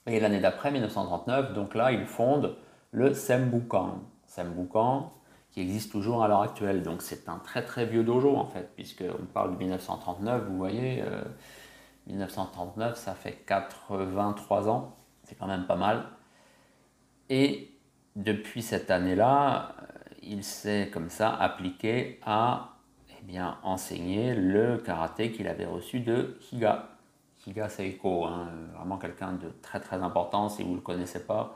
et 0.07 0.19
l'année 0.19 0.39
d'après, 0.39 0.71
1939, 0.71 1.53
donc 1.53 1.73
là, 1.73 1.91
il 1.91 2.05
fonde 2.05 2.57
le 2.91 3.13
Sembukan. 3.13 3.99
Sembukan, 4.27 5.11
qui 5.51 5.61
existe 5.61 5.91
toujours 5.91 6.23
à 6.23 6.27
l'heure 6.27 6.41
actuelle. 6.41 6.83
Donc 6.83 7.01
c'est 7.01 7.27
un 7.29 7.37
très 7.39 7.63
très 7.63 7.85
vieux 7.85 8.03
dojo 8.03 8.35
en 8.35 8.45
fait, 8.45 8.69
puisqu'on 8.75 9.25
parle 9.33 9.53
de 9.53 9.57
1939, 9.57 10.43
vous 10.47 10.57
voyez, 10.57 11.03
1939 12.07 12.91
euh, 12.91 12.95
ça 12.95 13.13
fait 13.13 13.43
83 13.47 14.69
ans, 14.69 14.95
c'est 15.23 15.35
quand 15.35 15.47
même 15.47 15.65
pas 15.65 15.75
mal. 15.75 16.03
Et 17.29 17.71
depuis 18.15 18.61
cette 18.61 18.91
année-là, 18.91 19.75
euh, 19.81 19.85
il 20.21 20.43
s'est 20.43 20.89
comme 20.93 21.09
ça 21.09 21.33
appliqué 21.35 22.19
à 22.25 22.75
eh 23.09 23.23
bien, 23.23 23.57
enseigner 23.63 24.35
le 24.35 24.77
karaté 24.77 25.31
qu'il 25.31 25.47
avait 25.47 25.65
reçu 25.65 25.99
de 25.99 26.37
Higa. 26.51 26.94
Higa 27.47 27.69
Seiko, 27.69 28.25
hein, 28.25 28.47
vraiment 28.75 28.97
quelqu'un 28.97 29.33
de 29.33 29.49
très 29.61 29.79
très 29.79 29.97
important 29.97 30.49
si 30.49 30.63
vous 30.63 30.71
ne 30.71 30.75
le 30.75 30.81
connaissez 30.81 31.25
pas 31.25 31.55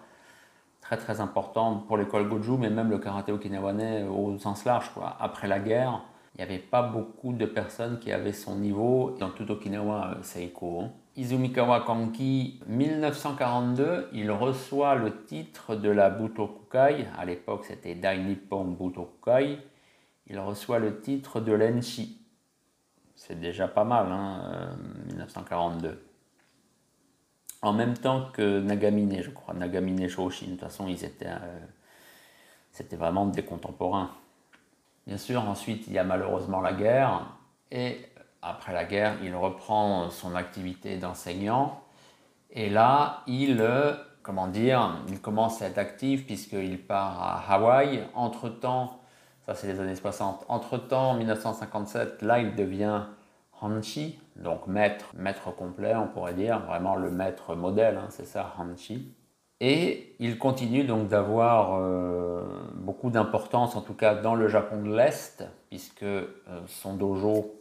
très 0.81 0.97
très 0.97 1.21
important 1.21 1.75
pour 1.87 1.97
l'école 1.97 2.27
Goju, 2.27 2.57
mais 2.57 2.69
même 2.69 2.89
le 2.89 2.97
karaté 2.97 3.31
okinawanais 3.31 4.03
au 4.03 4.37
sens 4.39 4.65
large. 4.65 4.89
Quoi. 4.93 5.15
Après 5.19 5.47
la 5.47 5.59
guerre, 5.59 6.01
il 6.33 6.37
n'y 6.39 6.43
avait 6.43 6.59
pas 6.59 6.81
beaucoup 6.81 7.33
de 7.33 7.45
personnes 7.45 7.99
qui 7.99 8.11
avaient 8.11 8.33
son 8.33 8.55
niveau 8.55 9.15
dans 9.19 9.29
tout 9.29 9.49
Okinawa 9.51 10.15
euh, 10.15 10.23
Seiko. 10.23 10.81
Hein. 10.81 10.91
Izumikawa 11.15 11.81
Kanki, 11.81 12.61
1942, 12.67 14.09
il 14.13 14.31
reçoit 14.31 14.95
le 14.95 15.25
titre 15.25 15.75
de 15.75 15.89
la 15.89 16.09
Butokukai. 16.09 17.07
À 17.17 17.25
l'époque, 17.25 17.65
c'était 17.65 17.95
Dai 17.95 18.17
Nippon 18.19 18.63
Butokukai. 18.63 19.59
Il 20.27 20.39
reçoit 20.39 20.79
le 20.79 21.01
titre 21.01 21.41
de 21.41 21.51
l'Enshi. 21.51 22.18
C'est 23.19 23.37
déjà 23.37 23.67
pas 23.67 23.83
mal, 23.83 24.09
hein, 24.13 24.77
1942. 25.07 25.87
Euh, 25.89 25.95
en 27.61 27.73
même 27.73 27.97
temps 27.97 28.29
que 28.31 28.61
Nagamine, 28.61 29.21
je 29.21 29.29
crois, 29.29 29.53
Nagamine 29.53 30.07
Shoshin. 30.07 30.45
De 30.45 30.51
toute 30.51 30.61
façon, 30.61 30.87
ils 30.87 31.03
étaient, 31.03 31.27
euh, 31.27 31.59
c'était 32.71 32.95
vraiment 32.95 33.25
des 33.25 33.43
contemporains. 33.43 34.11
Bien 35.05 35.17
sûr, 35.17 35.43
ensuite, 35.43 35.85
il 35.87 35.93
y 35.93 35.97
a 35.97 36.05
malheureusement 36.05 36.61
la 36.61 36.71
guerre, 36.71 37.35
et 37.71 38.05
après 38.41 38.71
la 38.71 38.85
guerre, 38.85 39.17
il 39.21 39.35
reprend 39.35 40.09
son 40.09 40.33
activité 40.33 40.97
d'enseignant, 40.97 41.83
et 42.51 42.69
là, 42.69 43.23
il, 43.27 43.59
euh, 43.59 43.95
comment 44.23 44.47
dire, 44.47 45.03
il 45.09 45.19
commence 45.19 45.61
à 45.61 45.67
être 45.67 45.77
actif 45.77 46.25
puisqu'il 46.25 46.81
part 46.81 47.21
à 47.21 47.53
Hawaï. 47.53 48.07
Entre-temps, 48.15 48.98
c'est 49.55 49.67
les 49.67 49.79
années 49.79 49.95
60, 49.95 50.45
entre-temps, 50.47 51.11
en 51.11 51.13
1957, 51.15 52.21
là, 52.21 52.39
il 52.39 52.55
devient 52.55 53.03
Hanshi, 53.61 54.19
donc 54.35 54.67
maître, 54.67 55.11
maître 55.15 55.53
complet, 55.55 55.95
on 55.95 56.07
pourrait 56.07 56.33
dire, 56.33 56.59
vraiment 56.65 56.95
le 56.95 57.11
maître 57.11 57.55
modèle, 57.55 57.97
hein, 57.97 58.07
c'est 58.09 58.25
ça, 58.25 58.53
Hanshi. 58.57 59.13
Et 59.61 60.15
il 60.19 60.37
continue 60.37 60.85
donc 60.85 61.09
d'avoir 61.09 61.75
euh, 61.75 62.43
beaucoup 62.75 63.09
d'importance, 63.09 63.75
en 63.75 63.81
tout 63.81 63.93
cas 63.93 64.15
dans 64.15 64.35
le 64.35 64.47
Japon 64.47 64.81
de 64.81 64.95
l'Est, 64.95 65.43
puisque 65.69 66.03
euh, 66.03 66.27
son 66.67 66.93
dojo 66.93 67.59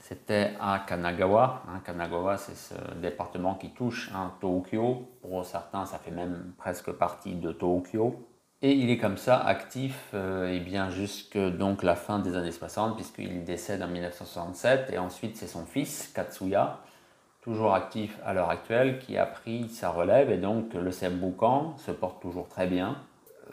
c'était 0.00 0.54
à 0.60 0.84
Kanagawa. 0.86 1.62
Hein, 1.68 1.80
Kanagawa, 1.84 2.38
c'est 2.38 2.54
ce 2.54 2.74
département 2.94 3.54
qui 3.56 3.70
touche 3.70 4.10
hein, 4.14 4.32
Tokyo. 4.40 5.08
Pour 5.20 5.44
certains, 5.44 5.84
ça 5.84 5.98
fait 5.98 6.10
même 6.10 6.52
presque 6.56 6.90
partie 6.92 7.34
de 7.34 7.52
Tokyo. 7.52 8.14
Et 8.60 8.72
il 8.72 8.90
est 8.90 8.98
comme 8.98 9.18
ça 9.18 9.38
actif 9.38 10.10
euh, 10.14 10.52
et 10.52 10.58
bien 10.58 10.90
jusque 10.90 11.38
donc 11.38 11.84
la 11.84 11.94
fin 11.94 12.18
des 12.18 12.34
années 12.34 12.50
60 12.50 12.96
puisqu'il 12.96 13.44
décède 13.44 13.80
en 13.82 13.86
1967 13.86 14.90
et 14.92 14.98
ensuite 14.98 15.36
c'est 15.36 15.46
son 15.46 15.64
fils 15.64 16.10
Katsuya, 16.12 16.80
toujours 17.40 17.72
actif 17.72 18.18
à 18.24 18.32
l'heure 18.32 18.50
actuelle, 18.50 18.98
qui 18.98 19.16
a 19.16 19.26
pris 19.26 19.68
sa 19.68 19.90
relève 19.90 20.32
et 20.32 20.38
donc 20.38 20.74
le 20.74 20.90
Sembukan 20.90 21.76
se 21.76 21.92
porte 21.92 22.20
toujours 22.20 22.48
très 22.48 22.66
bien 22.66 22.96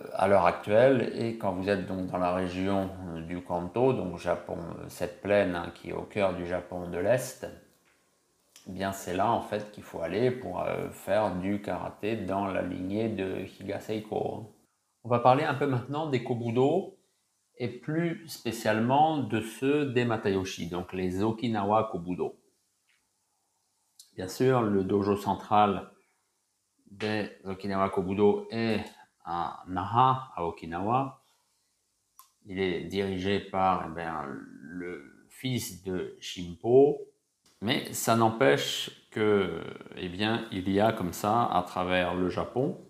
euh, 0.01 0.07
à 0.15 0.27
l'heure 0.27 0.47
actuelle 0.47 1.12
et 1.15 1.38
quand 1.38 1.51
vous 1.51 1.69
êtes 1.69 1.85
donc 1.85 2.07
dans 2.07 2.17
la 2.17 2.33
région 2.33 2.89
euh, 3.13 3.21
du 3.21 3.41
Kanto, 3.41 3.93
donc 3.93 4.17
Japon, 4.17 4.57
cette 4.88 5.21
plaine 5.21 5.55
hein, 5.55 5.71
qui 5.75 5.91
est 5.91 5.93
au 5.93 6.01
cœur 6.01 6.33
du 6.33 6.47
Japon 6.47 6.88
de 6.88 6.97
l'Est, 6.97 7.47
eh 8.67 8.71
bien 8.71 8.91
c'est 8.91 9.15
là 9.15 9.29
en 9.29 9.41
fait 9.41 9.71
qu'il 9.71 9.83
faut 9.83 10.01
aller 10.01 10.31
pour 10.31 10.65
faire 10.93 11.35
du 11.35 11.62
karaté 11.62 12.15
dans 12.15 12.47
la 12.47 12.63
lignée 12.63 13.07
de 13.07 13.45
Higaseiko. 13.62 14.54
On 15.05 15.07
va 15.07 15.19
parler 15.19 15.43
un 15.43 15.53
peu 15.53 15.67
maintenant 15.67 16.09
des 16.09 16.24
Kobudo 16.24 16.97
et 17.59 17.67
plus 17.67 18.27
spécialement 18.27 19.19
de 19.19 19.39
ceux 19.39 19.91
des 19.91 20.03
Matayoshi, 20.03 20.67
donc 20.67 20.93
les 20.93 21.21
Okinawa 21.21 21.89
Kobudo. 21.91 22.39
Bien 24.15 24.27
sûr, 24.27 24.63
le 24.63 24.83
dojo 24.83 25.15
central 25.15 25.91
des 26.89 27.29
Okinawa 27.43 27.91
Kobudo 27.91 28.47
est 28.50 28.83
à 29.24 29.63
Naha, 29.67 30.31
à 30.35 30.43
Okinawa. 30.43 31.21
Il 32.47 32.59
est 32.59 32.85
dirigé 32.85 33.39
par 33.39 33.88
eh 33.95 34.01
le 34.59 35.27
fils 35.29 35.83
de 35.83 36.17
Shimpo, 36.19 36.97
mais 37.62 37.93
ça 37.93 38.15
n'empêche 38.15 39.07
que, 39.12 39.62
eh 39.97 40.09
bien, 40.09 40.47
il 40.51 40.67
y 40.71 40.79
a 40.79 40.91
comme 40.93 41.13
ça, 41.13 41.45
à 41.45 41.62
travers 41.62 42.15
le 42.15 42.31
Japon, 42.31 42.83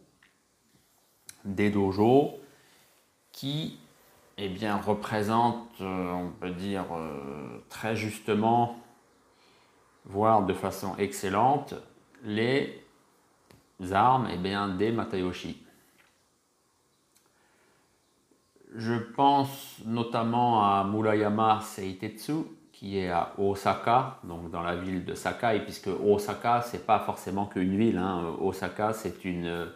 des 1.45 1.69
dojos 1.69 2.39
qui 3.31 3.77
eh 4.37 4.49
bien, 4.49 4.77
représentent, 4.77 5.69
euh, 5.79 6.11
on 6.11 6.29
peut 6.29 6.51
dire 6.51 6.85
euh, 6.93 7.63
très 7.69 7.95
justement, 7.95 8.77
voire 10.05 10.45
de 10.45 10.53
façon 10.53 10.95
excellente, 10.97 11.73
les 12.23 12.83
armes 13.91 14.27
eh 14.33 14.37
bien, 14.37 14.69
des 14.69 14.91
Matayoshi. 14.91 15.61
Je 18.75 18.93
pense 18.93 19.77
notamment 19.85 20.65
à 20.65 20.83
Murayama 20.83 21.61
Seitetsu, 21.61 22.33
qui 22.73 22.97
est 22.97 23.09
à 23.09 23.33
Osaka, 23.37 24.19
donc 24.25 24.51
dans 24.51 24.63
la 24.63 24.75
ville 24.75 25.05
de 25.05 25.15
Sakai, 25.15 25.61
puisque 25.63 25.87
Osaka, 25.87 26.61
c'est 26.61 26.85
pas 26.85 26.99
forcément 26.99 27.45
qu'une 27.45 27.77
ville. 27.77 27.97
Hein. 27.97 28.35
Osaka, 28.41 28.91
c'est 28.91 29.23
une, 29.23 29.69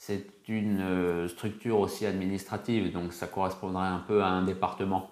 c'est 0.00 0.48
une 0.48 0.80
euh, 0.80 1.28
structure 1.28 1.78
aussi 1.78 2.06
administrative, 2.06 2.90
donc 2.90 3.12
ça 3.12 3.26
correspondrait 3.26 3.86
un 3.86 3.98
peu 3.98 4.22
à 4.22 4.28
un 4.28 4.42
département. 4.42 5.10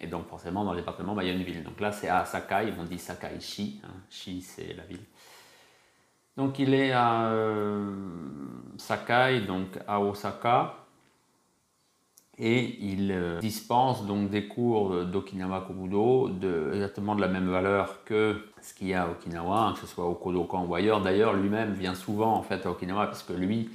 Et 0.00 0.08
donc 0.08 0.26
forcément, 0.26 0.64
dans 0.64 0.72
le 0.72 0.80
département, 0.80 1.14
bah, 1.14 1.22
il 1.22 1.28
y 1.28 1.30
a 1.30 1.32
une 1.32 1.44
ville. 1.44 1.62
Donc 1.62 1.78
là, 1.78 1.92
c'est 1.92 2.08
à 2.08 2.24
Sakai, 2.24 2.74
on 2.76 2.82
dit 2.82 2.98
Sakai-shi. 2.98 3.80
Hein. 3.84 3.94
Shi, 4.10 4.42
c'est 4.42 4.74
la 4.74 4.82
ville. 4.82 5.04
Donc 6.36 6.58
il 6.58 6.74
est 6.74 6.90
à 6.90 7.26
euh, 7.26 7.94
Sakai, 8.78 9.42
donc 9.42 9.68
à 9.86 10.00
Osaka, 10.00 10.74
et 12.36 12.84
il 12.84 13.12
euh, 13.12 13.38
dispense 13.38 14.06
donc 14.06 14.28
des 14.28 14.48
cours 14.48 15.04
d'Okinawa 15.04 15.60
Kobudo 15.68 16.32
exactement 16.72 17.14
de 17.14 17.20
la 17.20 17.28
même 17.28 17.48
valeur 17.48 18.02
que 18.04 18.44
ce 18.60 18.74
qu'il 18.74 18.88
y 18.88 18.94
a 18.94 19.04
à 19.04 19.08
Okinawa, 19.08 19.68
hein, 19.68 19.72
que 19.74 19.78
ce 19.78 19.86
soit 19.86 20.04
au 20.04 20.14
Kodokan 20.14 20.66
ou 20.66 20.74
ailleurs. 20.74 21.00
D'ailleurs, 21.00 21.32
lui-même 21.34 21.74
vient 21.74 21.94
souvent 21.94 22.34
en 22.34 22.42
fait 22.42 22.66
à 22.66 22.72
Okinawa, 22.72 23.06
parce 23.06 23.22
que 23.22 23.32
lui, 23.32 23.70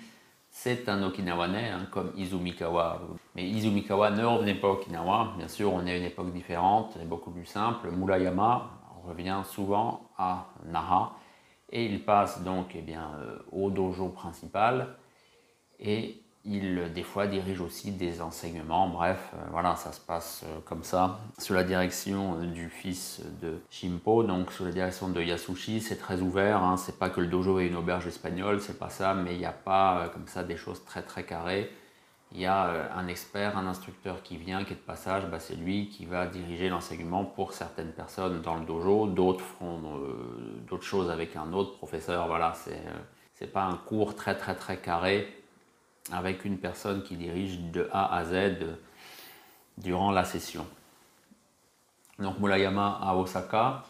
c'est 0.51 0.89
un 0.89 1.01
Okinawanais, 1.01 1.69
hein, 1.69 1.87
comme 1.89 2.11
Izumikawa. 2.17 3.01
Mais 3.35 3.49
Izumikawa 3.49 4.11
ne 4.11 4.23
revenait 4.25 4.55
pas 4.55 4.67
à 4.67 4.71
Okinawa. 4.71 5.33
Bien 5.37 5.47
sûr, 5.47 5.73
on 5.73 5.85
est 5.85 5.91
à 5.91 5.97
une 5.97 6.03
époque 6.03 6.31
différente, 6.33 6.97
beaucoup 7.05 7.31
plus 7.31 7.45
simple. 7.45 7.89
Murayama 7.89 8.69
revient 9.07 9.41
souvent 9.45 10.09
à 10.17 10.47
Naha 10.65 11.13
et 11.71 11.85
il 11.85 12.03
passe 12.03 12.43
donc 12.43 12.75
eh 12.75 12.81
bien, 12.81 13.11
euh, 13.21 13.39
au 13.51 13.71
dojo 13.71 14.09
principal. 14.09 14.97
Et 15.79 16.20
il, 16.45 16.91
des 16.93 17.03
fois, 17.03 17.27
dirige 17.27 17.61
aussi 17.61 17.91
des 17.91 18.21
enseignements. 18.21 18.87
Bref, 18.87 19.31
euh, 19.33 19.37
voilà, 19.51 19.75
ça 19.75 19.91
se 19.91 19.99
passe 19.99 20.43
euh, 20.45 20.59
comme 20.65 20.83
ça. 20.83 21.19
Sous 21.37 21.53
la 21.53 21.63
direction 21.63 22.39
euh, 22.39 22.45
du 22.45 22.69
fils 22.69 23.21
de 23.41 23.61
Shimpo, 23.69 24.23
donc 24.23 24.51
sous 24.51 24.65
la 24.65 24.71
direction 24.71 25.09
de 25.09 25.21
Yasushi, 25.21 25.81
c'est 25.81 25.97
très 25.97 26.21
ouvert. 26.21 26.63
Hein. 26.63 26.77
C'est 26.77 26.97
pas 26.97 27.09
que 27.09 27.21
le 27.21 27.27
dojo 27.27 27.59
est 27.59 27.67
une 27.67 27.75
auberge 27.75 28.07
espagnole, 28.07 28.59
c'est 28.59 28.79
pas 28.79 28.89
ça, 28.89 29.13
mais 29.13 29.33
il 29.33 29.39
n'y 29.39 29.45
a 29.45 29.51
pas 29.51 30.09
comme 30.13 30.27
ça 30.27 30.43
des 30.43 30.57
choses 30.57 30.83
très 30.83 31.03
très 31.03 31.23
carrées. 31.23 31.69
Il 32.33 32.39
y 32.39 32.45
a 32.45 32.95
un 32.95 33.07
expert, 33.07 33.57
un 33.57 33.67
instructeur 33.67 34.23
qui 34.23 34.37
vient, 34.37 34.63
qui 34.63 34.71
est 34.71 34.77
de 34.77 34.81
passage, 34.81 35.25
bah, 35.29 35.39
c'est 35.39 35.55
lui 35.55 35.89
qui 35.89 36.05
va 36.05 36.27
diriger 36.27 36.69
l'enseignement 36.69 37.25
pour 37.25 37.51
certaines 37.51 37.91
personnes 37.91 38.41
dans 38.41 38.55
le 38.55 38.65
dojo. 38.65 39.07
D'autres 39.07 39.43
feront 39.43 39.81
d'autres 40.65 40.85
choses 40.85 41.09
avec 41.11 41.35
un 41.35 41.51
autre 41.51 41.75
professeur. 41.77 42.27
Voilà, 42.27 42.53
c'est 42.55 42.81
c'est 43.33 43.51
pas 43.51 43.63
un 43.63 43.75
cours 43.75 44.15
très 44.15 44.37
très 44.37 44.55
très 44.55 44.77
carré 44.77 45.40
avec 46.11 46.45
une 46.45 46.57
personne 46.57 47.03
qui 47.03 47.15
dirige 47.15 47.59
de 47.59 47.89
A 47.91 48.15
à 48.15 48.25
Z 48.25 48.65
durant 49.77 50.11
la 50.11 50.23
session. 50.23 50.65
Donc 52.19 52.39
Mulayama 52.39 52.99
à 53.01 53.15
Osaka, 53.15 53.83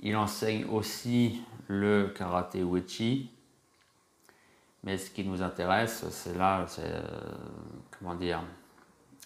il 0.00 0.16
enseigne 0.16 0.64
aussi 0.66 1.40
le 1.68 2.12
karaté 2.16 2.62
uechi, 2.62 3.30
mais 4.82 4.98
ce 4.98 5.10
qui 5.10 5.24
nous 5.24 5.42
intéresse, 5.42 6.04
c'est 6.10 6.36
là, 6.36 6.66
euh, 6.78 7.02
comment 7.98 8.14
dire, 8.14 8.42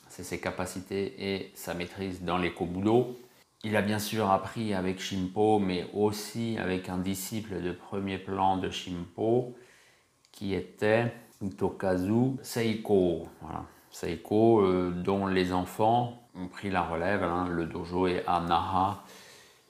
c'est 0.09 0.23
ses 0.23 0.41
capacités 0.41 1.15
et 1.19 1.53
sa 1.55 1.75
maîtrise 1.75 2.23
dans 2.23 2.39
les 2.39 2.53
kobudo. 2.53 3.19
Il 3.65 3.75
a 3.75 3.83
bien 3.83 3.99
sûr 3.99 4.31
appris 4.31 4.73
avec 4.73 5.01
Shimpo, 5.01 5.59
mais 5.59 5.91
aussi 5.93 6.57
avec 6.59 6.89
un 6.89 6.99
disciple 6.99 7.61
de 7.61 7.73
premier 7.73 8.19
plan 8.19 8.57
de 8.57 8.71
Shimpo, 8.71 9.57
qui 10.31 10.55
était 10.55 11.13
Tokazu 11.57 12.37
Seiko. 12.43 13.29
Seiko, 13.91 14.61
euh, 14.61 14.91
dont 14.91 15.27
les 15.27 15.53
enfants 15.53 16.23
ont 16.35 16.49
pris 16.49 16.71
la 16.71 16.83
relève. 16.83 17.23
Hein. 17.23 17.49
Le 17.49 17.67
dojo 17.67 18.07
est 18.07 18.25
à 18.27 18.41
Naha. 18.41 19.03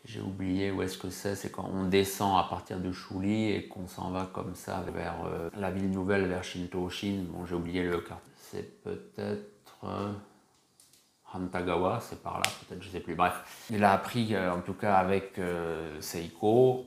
J'ai 0.05 0.21
oublié 0.21 0.71
où 0.71 0.83
est-ce 0.83 0.97
que 0.97 1.11
c'est. 1.11 1.35
C'est 1.35 1.51
quand 1.51 1.69
on 1.73 1.85
descend 1.85 2.39
à 2.39 2.49
partir 2.49 2.81
de 2.81 2.91
Shuli 2.91 3.51
et 3.51 3.69
qu'on 3.69 3.87
s'en 3.87 4.11
va 4.11 4.29
comme 4.33 4.55
ça 4.55 4.85
vers 4.95 5.25
euh, 5.27 5.51
la 5.57 5.71
ville 5.71 5.91
nouvelle, 5.91 6.27
vers 6.27 6.43
Shinto-Shin. 6.43 7.25
Bon, 7.29 7.45
j'ai 7.45 7.55
oublié 7.55 7.83
le 7.83 7.99
cas. 7.99 8.19
C'est 8.37 8.83
peut-être 8.83 9.77
euh, 9.85 10.13
Hantagawa, 11.35 12.01
c'est 12.01 12.23
par 12.23 12.39
là, 12.39 12.47
peut-être, 12.61 12.83
je 12.83 12.89
sais 12.89 13.01
plus. 13.01 13.15
Bref, 13.15 13.67
il 13.71 13.85
a 13.85 13.93
appris 13.93 14.35
en 14.37 14.63
tout 14.63 14.73
cas 14.73 14.95
avec 14.95 15.39
Seiko, 16.01 16.87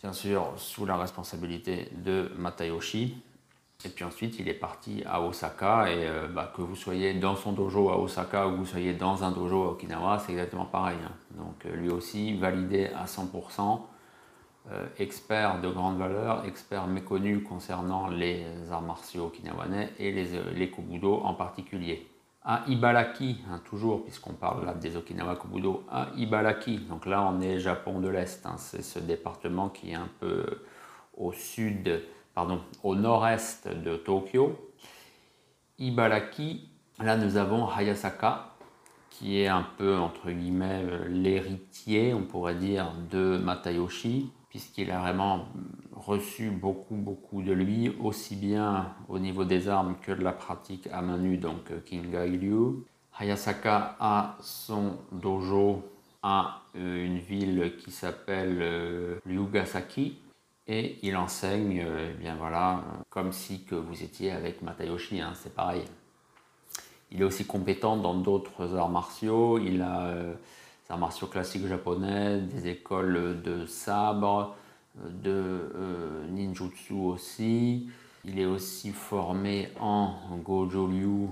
bien 0.00 0.12
sûr 0.12 0.52
sous 0.56 0.86
la 0.86 0.96
responsabilité 0.96 1.90
de 1.96 2.30
Matayoshi. 2.38 3.16
Et 3.84 3.88
puis 3.88 4.04
ensuite, 4.04 4.38
il 4.38 4.48
est 4.48 4.54
parti 4.54 5.02
à 5.06 5.20
Osaka. 5.20 5.90
Et 5.90 6.06
euh, 6.06 6.28
bah, 6.28 6.52
que 6.54 6.62
vous 6.62 6.76
soyez 6.76 7.14
dans 7.14 7.36
son 7.36 7.52
dojo 7.52 7.90
à 7.90 7.98
Osaka 7.98 8.48
ou 8.48 8.56
vous 8.56 8.66
soyez 8.66 8.94
dans 8.94 9.22
un 9.22 9.30
dojo 9.30 9.64
à 9.64 9.70
Okinawa, 9.72 10.18
c'est 10.18 10.32
exactement 10.32 10.64
pareil. 10.64 10.98
Hein. 11.04 11.12
Donc 11.36 11.66
euh, 11.66 11.76
lui 11.76 11.90
aussi, 11.90 12.36
validé 12.36 12.86
à 12.86 13.04
100%, 13.04 13.80
euh, 14.72 14.86
expert 14.98 15.60
de 15.60 15.68
grande 15.68 15.98
valeur, 15.98 16.44
expert 16.46 16.86
méconnu 16.86 17.42
concernant 17.42 18.08
les 18.08 18.44
arts 18.72 18.82
martiaux 18.82 19.26
okinawanais 19.26 19.92
et 19.98 20.10
les, 20.10 20.26
les 20.54 20.70
kobudo 20.70 21.20
en 21.22 21.34
particulier. 21.34 22.08
À 22.48 22.62
Ibaraki, 22.68 23.38
hein, 23.50 23.60
toujours, 23.64 24.04
puisqu'on 24.04 24.32
parle 24.34 24.64
là 24.64 24.72
des 24.72 24.96
Okinawa 24.96 25.34
Kobudo, 25.34 25.82
à 25.90 26.10
Ibaraki. 26.16 26.78
Donc 26.78 27.04
là, 27.04 27.28
on 27.28 27.40
est 27.40 27.58
Japon 27.58 27.98
de 27.98 28.08
l'Est. 28.08 28.46
Hein. 28.46 28.54
c'est 28.56 28.82
ce 28.82 29.00
département 29.00 29.68
qui 29.68 29.90
est 29.90 29.96
un 29.96 30.08
peu 30.20 30.44
au 31.16 31.32
sud 31.32 32.04
au 32.82 32.94
nord-est 32.94 33.68
de 33.68 33.96
Tokyo. 33.96 34.56
Ibaraki, 35.78 36.68
là 36.98 37.16
nous 37.16 37.36
avons 37.36 37.68
Hayasaka, 37.68 38.52
qui 39.10 39.40
est 39.40 39.48
un 39.48 39.66
peu 39.78 39.96
entre 39.96 40.30
guillemets 40.30 40.84
l'héritier, 41.08 42.12
on 42.14 42.22
pourrait 42.22 42.54
dire, 42.54 42.92
de 43.10 43.38
Matayoshi, 43.38 44.30
puisqu'il 44.48 44.90
a 44.90 45.00
vraiment 45.00 45.46
reçu 45.94 46.50
beaucoup, 46.50 46.96
beaucoup 46.96 47.42
de 47.42 47.52
lui, 47.52 47.94
aussi 48.00 48.36
bien 48.36 48.94
au 49.08 49.18
niveau 49.18 49.44
des 49.44 49.68
armes 49.68 49.96
que 50.00 50.12
de 50.12 50.22
la 50.22 50.32
pratique 50.32 50.88
à 50.92 51.02
main 51.02 51.18
nue, 51.18 51.38
donc 51.38 51.72
Kingai 51.84 52.30
Ryu. 52.38 52.84
Hayasaka 53.18 53.96
a 53.98 54.36
son 54.40 54.98
dojo 55.10 55.82
à 56.22 56.62
euh, 56.76 57.06
une 57.06 57.18
ville 57.18 57.74
qui 57.78 57.90
s'appelle 57.90 58.58
euh, 58.60 59.18
Ryugasaki, 59.26 60.18
et 60.68 60.98
il 61.02 61.16
enseigne, 61.16 61.80
euh, 61.80 62.10
eh 62.12 62.14
bien 62.14 62.36
voilà, 62.36 62.82
comme 63.10 63.32
si 63.32 63.64
que 63.64 63.74
vous 63.74 64.02
étiez 64.02 64.32
avec 64.32 64.62
Matayoshi, 64.62 65.20
hein, 65.20 65.32
c'est 65.34 65.54
pareil. 65.54 65.84
Il 67.12 67.20
est 67.20 67.24
aussi 67.24 67.46
compétent 67.46 67.96
dans 67.96 68.14
d'autres 68.14 68.74
arts 68.74 68.88
martiaux. 68.88 69.58
Il 69.58 69.80
a 69.80 70.06
euh, 70.06 70.32
des 70.32 70.92
arts 70.92 70.98
martiaux 70.98 71.28
classiques 71.28 71.66
japonais, 71.66 72.40
des 72.40 72.68
écoles 72.68 73.42
de 73.42 73.64
sabre, 73.66 74.56
de 74.96 75.30
euh, 75.30 76.26
ninjutsu 76.30 76.94
aussi. 76.94 77.88
Il 78.24 78.40
est 78.40 78.46
aussi 78.46 78.90
formé 78.90 79.68
en 79.78 80.14
Gojo 80.44 80.86
Ryu. 80.86 81.28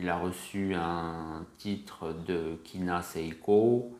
Il 0.00 0.08
a 0.08 0.18
reçu 0.18 0.74
un 0.74 1.44
titre 1.58 2.12
de 2.26 2.58
Kina 2.64 3.02
Seiko. 3.02 3.97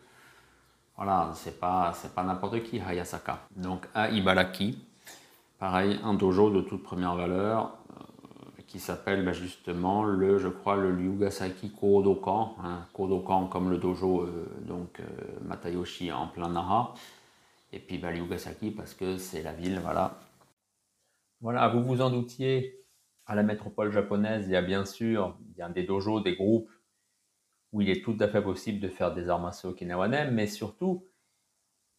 Voilà, 0.98 1.30
c'est 1.34 1.60
pas, 1.60 1.92
c'est 1.94 2.12
pas 2.12 2.24
n'importe 2.24 2.60
qui, 2.64 2.80
Hayasaka. 2.80 3.46
Donc 3.54 3.86
à 3.94 4.10
Ibaraki, 4.10 4.84
pareil, 5.56 5.96
un 6.02 6.12
dojo 6.12 6.50
de 6.50 6.60
toute 6.60 6.82
première 6.82 7.14
valeur 7.14 7.78
euh, 7.92 8.62
qui 8.66 8.80
s'appelle 8.80 9.24
bah, 9.24 9.32
justement 9.32 10.02
le, 10.02 10.38
je 10.38 10.48
crois, 10.48 10.76
le 10.76 10.92
Ryugasaki 10.92 11.70
Kodokan. 11.70 12.56
Hein, 12.64 12.84
Kodokan 12.92 13.46
comme 13.46 13.70
le 13.70 13.78
dojo, 13.78 14.22
euh, 14.22 14.48
donc 14.66 14.98
euh, 14.98 15.04
Matayoshi 15.42 16.10
en 16.10 16.26
plein 16.26 16.48
Nara. 16.48 16.94
Et 17.72 17.78
puis 17.78 17.98
bah, 17.98 18.08
Ryugasaki 18.08 18.72
parce 18.72 18.94
que 18.94 19.18
c'est 19.18 19.44
la 19.44 19.52
ville, 19.52 19.78
voilà. 19.80 20.18
Voilà, 21.40 21.68
vous 21.68 21.84
vous 21.84 22.00
en 22.00 22.10
doutiez, 22.10 22.76
à 23.24 23.36
la 23.36 23.44
métropole 23.44 23.92
japonaise, 23.92 24.46
il 24.48 24.52
y 24.52 24.56
a 24.56 24.62
bien 24.62 24.84
sûr 24.84 25.36
il 25.54 25.60
y 25.60 25.62
a 25.62 25.68
des 25.68 25.84
dojos, 25.84 26.18
des 26.22 26.34
groupes 26.34 26.68
où 27.72 27.82
il 27.82 27.90
est 27.90 28.02
tout 28.02 28.16
à 28.20 28.28
fait 28.28 28.42
possible 28.42 28.80
de 28.80 28.88
faire 28.88 29.12
des 29.12 29.28
arts 29.28 29.40
martiaux 29.40 29.70
okinawanais, 29.70 30.30
mais 30.30 30.46
surtout, 30.46 31.04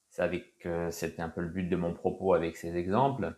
c'était 0.10 1.22
un 1.22 1.30
peu 1.30 1.42
le 1.42 1.50
but 1.50 1.70
de 1.70 1.76
mon 1.76 1.94
propos 1.94 2.34
avec 2.34 2.58
ces 2.58 2.76
exemples, 2.76 3.36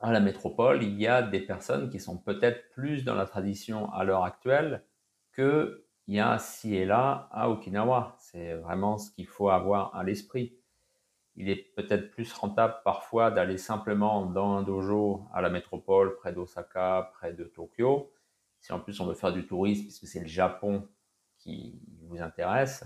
à 0.00 0.12
la 0.12 0.20
métropole, 0.20 0.82
il 0.82 1.00
y 1.00 1.06
a 1.06 1.22
des 1.22 1.40
personnes 1.40 1.88
qui 1.88 2.00
sont 2.00 2.18
peut-être 2.18 2.68
plus 2.70 3.04
dans 3.04 3.14
la 3.14 3.24
tradition 3.24 3.90
à 3.92 4.04
l'heure 4.04 4.24
actuelle 4.24 4.84
qu'il 5.34 5.78
y 6.08 6.20
a 6.20 6.38
ci 6.38 6.74
et 6.74 6.84
là 6.84 7.28
à 7.32 7.48
Okinawa. 7.48 8.14
C'est 8.18 8.54
vraiment 8.54 8.98
ce 8.98 9.10
qu'il 9.10 9.26
faut 9.26 9.48
avoir 9.48 9.94
à 9.96 10.04
l'esprit. 10.04 10.54
Il 11.36 11.48
est 11.48 11.74
peut-être 11.76 12.10
plus 12.10 12.30
rentable 12.32 12.74
parfois 12.84 13.30
d'aller 13.30 13.56
simplement 13.56 14.26
dans 14.26 14.58
un 14.58 14.62
dojo 14.62 15.26
à 15.32 15.40
la 15.40 15.48
métropole, 15.48 16.16
près 16.16 16.32
d'Osaka, 16.32 17.10
près 17.14 17.32
de 17.32 17.44
Tokyo. 17.44 18.12
Si 18.60 18.72
en 18.72 18.80
plus 18.80 19.00
on 19.00 19.06
veut 19.06 19.14
faire 19.14 19.32
du 19.32 19.46
tourisme, 19.46 19.84
puisque 19.84 20.06
c'est 20.06 20.20
le 20.20 20.26
Japon 20.26 20.88
qui 21.46 21.78
vous 22.08 22.20
intéresse, 22.20 22.84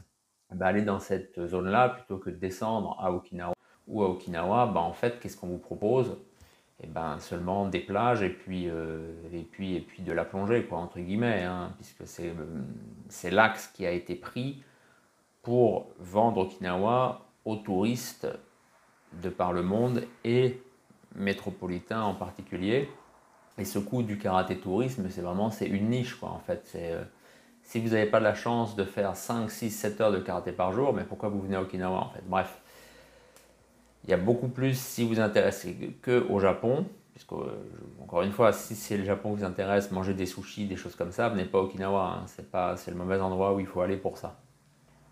bah, 0.52 0.66
aller 0.66 0.82
dans 0.82 1.00
cette 1.00 1.46
zone-là 1.46 1.88
plutôt 1.88 2.18
que 2.18 2.30
de 2.30 2.36
descendre 2.36 2.96
à 3.00 3.12
Okinawa 3.12 3.54
ou 3.86 4.02
à 4.02 4.08
Okinawa, 4.10 4.66
bah, 4.66 4.80
en 4.80 4.92
fait, 4.92 5.18
qu'est-ce 5.18 5.36
qu'on 5.36 5.48
vous 5.48 5.58
propose? 5.58 6.18
Et 6.82 6.84
eh 6.84 6.86
ben, 6.86 7.18
seulement 7.18 7.68
des 7.68 7.80
plages 7.80 8.22
et 8.22 8.30
puis, 8.30 8.70
euh, 8.70 9.12
et 9.34 9.42
puis, 9.42 9.76
et 9.76 9.80
puis 9.80 10.02
de 10.02 10.12
la 10.12 10.24
plongée, 10.24 10.64
quoi, 10.64 10.78
entre 10.78 10.98
guillemets, 10.98 11.42
hein, 11.42 11.74
puisque 11.76 12.06
c'est, 12.06 12.32
c'est 13.08 13.30
l'axe 13.30 13.66
qui 13.68 13.84
a 13.84 13.90
été 13.90 14.14
pris 14.14 14.62
pour 15.42 15.90
vendre 15.98 16.38
Okinawa 16.38 17.26
aux 17.44 17.56
touristes 17.56 18.28
de 19.22 19.28
par 19.28 19.52
le 19.52 19.62
monde 19.62 20.04
et 20.24 20.62
métropolitains 21.14 22.02
en 22.02 22.14
particulier. 22.14 22.88
Et 23.58 23.66
ce 23.66 23.78
coup 23.78 24.02
du 24.02 24.16
karaté 24.16 24.58
tourisme, 24.58 25.10
c'est 25.10 25.20
vraiment 25.20 25.50
c'est 25.50 25.66
une 25.66 25.90
niche, 25.90 26.14
quoi, 26.14 26.30
en 26.30 26.38
fait. 26.38 26.62
C'est, 26.64 26.92
euh, 26.92 27.04
si 27.70 27.78
vous 27.78 27.90
n'avez 27.90 28.06
pas 28.06 28.18
la 28.18 28.34
chance 28.34 28.74
de 28.74 28.82
faire 28.82 29.14
5, 29.14 29.48
6, 29.48 29.70
7 29.70 30.00
heures 30.00 30.10
de 30.10 30.18
karaté 30.18 30.50
par 30.50 30.72
jour, 30.72 30.92
mais 30.92 31.04
pourquoi 31.04 31.28
vous 31.28 31.40
venez 31.40 31.54
à 31.54 31.62
Okinawa 31.62 31.98
en 31.98 32.08
fait? 32.08 32.22
Bref, 32.26 32.58
il 34.02 34.10
y 34.10 34.12
a 34.12 34.16
beaucoup 34.16 34.48
plus 34.48 34.76
si 34.76 35.06
vous 35.06 35.20
intéressez 35.20 35.96
qu'au 36.04 36.40
Japon, 36.40 36.84
puisque 37.14 37.32
euh, 37.32 37.46
encore 38.02 38.22
une 38.22 38.32
fois, 38.32 38.52
si 38.52 38.74
c'est 38.74 38.96
le 38.96 39.04
Japon 39.04 39.34
qui 39.34 39.42
vous 39.42 39.44
intéresse, 39.44 39.92
manger 39.92 40.14
des 40.14 40.26
sushis, 40.26 40.66
des 40.66 40.74
choses 40.74 40.96
comme 40.96 41.12
ça, 41.12 41.28
venez 41.28 41.44
pas 41.44 41.58
à 41.58 41.60
Okinawa, 41.60 42.24
hein. 42.24 42.74
c'est 42.76 42.90
le 42.90 42.96
mauvais 42.96 43.20
endroit 43.20 43.54
où 43.54 43.60
il 43.60 43.66
faut 43.66 43.82
aller 43.82 43.96
pour 43.96 44.18
ça. 44.18 44.36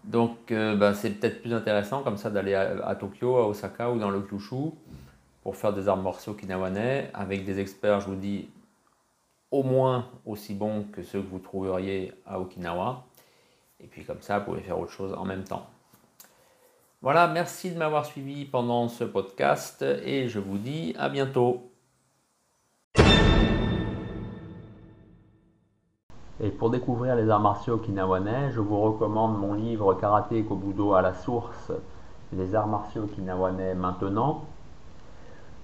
Donc 0.03 0.51
euh, 0.51 0.75
bah, 0.75 0.95
c'est 0.95 1.11
peut-être 1.11 1.41
plus 1.43 1.55
intéressant 1.55 2.03
comme 2.03 2.17
ça 2.17 2.29
d'aller 2.29 2.55
à, 2.55 2.97
Tokyo, 2.97 3.37
à 3.37 3.47
Osaka 3.47 3.89
ou 3.89 4.01
dans 4.01 4.11
le 4.11 4.21
Kyushu 4.21 4.73
pour 5.45 5.55
faire 5.55 5.73
des 5.73 5.87
arts 5.87 5.97
martiaux 5.97 6.33
okinawanais 6.33 7.09
avec 7.15 7.45
des 7.45 7.61
experts, 7.61 8.01
je 8.01 8.07
vous 8.07 8.17
dis, 8.17 8.49
au 9.51 9.63
moins 9.63 10.07
aussi 10.27 10.55
bons 10.55 10.85
que 10.93 11.03
ceux 11.03 11.21
que 11.21 11.29
vous 11.29 11.39
trouveriez 11.39 12.13
à 12.27 12.41
Okinawa. 12.41 13.05
Et 13.81 13.87
puis 13.87 14.05
comme 14.05 14.21
ça, 14.21 14.39
vous 14.39 14.47
pouvez 14.47 14.61
faire 14.61 14.79
autre 14.79 14.93
chose 14.93 15.15
en 15.15 15.25
même 15.25 15.45
temps. 15.45 15.67
Voilà, 17.01 17.29
merci 17.29 17.71
de 17.71 17.79
m'avoir 17.79 18.05
suivi 18.05 18.45
pendant 18.45 18.89
ce 18.89 19.05
podcast 19.05 19.83
et 19.83 20.29
je 20.29 20.41
vous 20.41 20.59
dis 20.59 20.95
à 20.99 21.09
bientôt. 21.09 21.71
Et 26.41 26.51
pour 26.51 26.71
découvrir 26.71 27.17
les 27.17 27.31
arts 27.31 27.41
martiaux 27.41 27.75
okinawanais, 27.75 28.53
je 28.53 28.61
vous 28.61 28.81
recommande 28.81 29.39
mon 29.39 29.55
livre 29.55 29.95
Karaté 29.95 30.43
Kobudo 30.45 30.95
à 30.95 31.03
la 31.03 31.15
source, 31.15 31.73
les 32.33 32.55
arts 32.55 32.69
martiaux 32.69 33.05
okinawanais 33.05 33.75
maintenant. 33.75 34.45